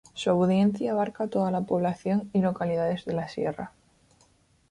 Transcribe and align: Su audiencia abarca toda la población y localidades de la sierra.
Su 0.15 0.31
audiencia 0.31 0.93
abarca 0.93 1.27
toda 1.27 1.51
la 1.51 1.61
población 1.61 2.27
y 2.33 2.39
localidades 2.41 3.05
de 3.05 3.13
la 3.13 3.27
sierra. 3.27 3.71